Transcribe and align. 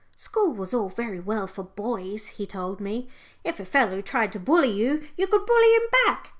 School 0.15 0.53
was 0.53 0.73
all 0.73 0.89
very 0.89 1.19
well 1.19 1.45
for 1.45 1.61
boys, 1.61 2.25
he 2.25 2.47
told 2.47 2.79
me. 2.81 3.07
If 3.43 3.59
a 3.59 3.65
fellow 3.65 4.01
tried 4.01 4.31
to 4.31 4.39
bully 4.39 4.71
you, 4.71 5.07
you 5.15 5.27
could 5.27 5.45
bully 5.45 5.75
him 5.75 5.81
back. 6.07 6.29